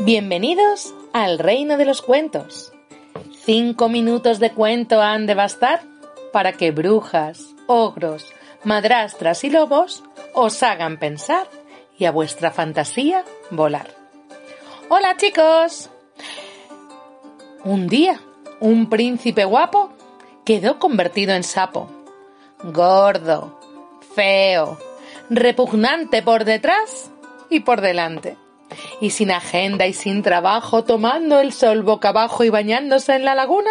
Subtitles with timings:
[0.00, 2.72] Bienvenidos al reino de los cuentos.
[3.44, 5.82] Cinco minutos de cuento han de bastar
[6.32, 8.32] para que brujas, ogros,
[8.64, 10.02] madrastras y lobos
[10.34, 11.46] os hagan pensar
[11.96, 13.86] y a vuestra fantasía volar.
[14.88, 15.90] Hola chicos.
[17.62, 18.20] Un día,
[18.58, 19.92] un príncipe guapo
[20.44, 21.88] quedó convertido en sapo.
[22.64, 23.60] Gordo,
[24.12, 24.76] feo,
[25.30, 27.12] repugnante por detrás
[27.48, 28.36] y por delante
[29.00, 33.34] y sin agenda y sin trabajo, tomando el sol boca abajo y bañándose en la
[33.34, 33.70] laguna,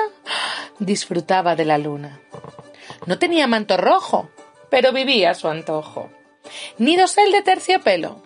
[0.80, 2.20] disfrutaba de la luna.
[3.06, 4.30] No tenía manto rojo,
[4.70, 6.10] pero vivía a su antojo.
[6.78, 8.22] Ni dosel de terciopelo.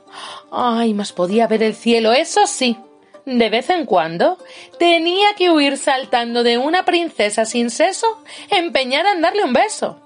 [0.52, 2.78] Ay, más podía ver el cielo, eso sí.
[3.26, 4.38] De vez en cuando
[4.80, 10.00] tenía que huir saltando de una princesa sin seso empeñada en darle un beso.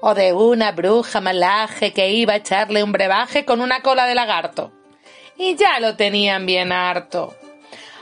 [0.00, 4.14] O de una bruja malaje que iba a echarle un brebaje con una cola de
[4.14, 4.72] lagarto
[5.42, 7.34] y ya lo tenían bien harto.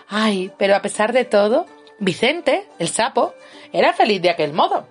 [0.08, 1.66] Ay, pero a pesar de todo,
[1.98, 3.34] Vicente, el sapo,
[3.72, 4.86] era feliz de aquel modo.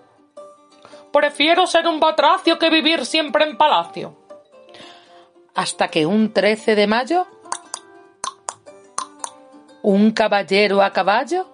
[1.12, 4.16] Prefiero ser un batracio que vivir siempre en palacio.
[5.54, 7.28] Hasta que un 13 de mayo,
[9.82, 11.48] un caballero a caballo,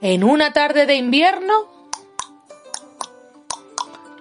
[0.00, 1.73] en una tarde de invierno,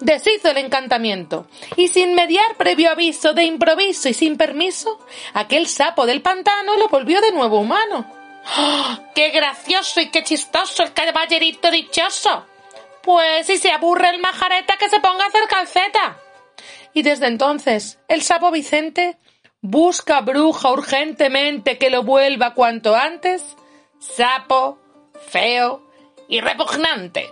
[0.03, 4.99] deshizo el encantamiento, y sin mediar previo aviso, de improviso y sin permiso,
[5.33, 8.05] aquel sapo del pantano lo volvió de nuevo humano.
[8.57, 12.45] ¡Oh, ¡Qué gracioso y qué chistoso el caballerito dichoso!
[13.01, 16.17] Pues si se aburre el majareta que se ponga a hacer calceta.
[16.93, 19.17] Y desde entonces, el sapo Vicente
[19.61, 23.55] busca bruja urgentemente que lo vuelva cuanto antes
[24.03, 24.77] sapo,
[25.29, 25.81] feo
[26.27, 27.29] y repugnante.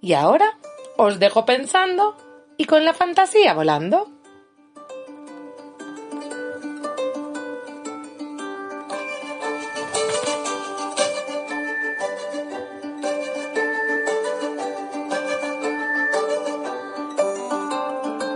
[0.00, 0.58] Y ahora
[0.98, 2.16] os dejo pensando
[2.58, 4.17] y con la fantasía volando.